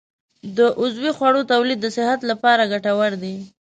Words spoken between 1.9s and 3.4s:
صحت لپاره ګټور دی.